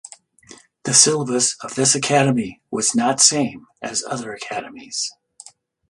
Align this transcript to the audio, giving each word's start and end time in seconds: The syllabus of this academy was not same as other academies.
The 0.85 0.95
syllabus 0.95 1.55
of 1.63 1.75
this 1.75 1.93
academy 1.93 2.59
was 2.71 2.95
not 2.95 3.19
same 3.21 3.67
as 3.83 4.03
other 4.07 4.33
academies. 4.33 5.11